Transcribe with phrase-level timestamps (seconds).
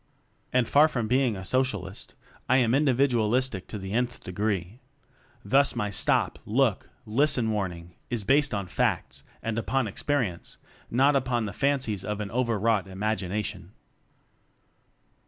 [0.51, 2.15] And far from being a socialist,
[2.49, 4.79] I am individualistic to the nth degree.
[5.45, 6.39] Thus, my Stop!
[6.43, 6.89] Look!
[7.05, 7.51] Listen!
[7.51, 10.57] warning is based on facts, and upon experience,
[10.89, 13.73] not upon the fancies of an overwrought imagina tion.